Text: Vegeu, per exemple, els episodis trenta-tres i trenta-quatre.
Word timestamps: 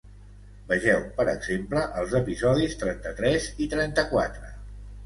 Vegeu, 0.71 1.03
per 1.19 1.25
exemple, 1.33 1.83
els 2.01 2.17
episodis 2.21 2.77
trenta-tres 2.83 3.51
i 3.67 3.71
trenta-quatre. 3.77 4.53